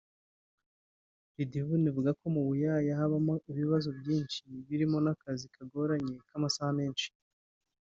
Lydivine 1.35 1.87
avuga 1.91 2.11
ko 2.19 2.25
mu 2.35 2.41
buyaya 2.47 2.91
habamo 2.99 3.33
ibibazo 3.51 3.89
byinshi 3.99 4.39
birimo 4.67 4.97
akazi 5.13 5.45
kagoranye 5.55 6.15
k’amasaha 6.27 6.73
menshi 6.79 7.09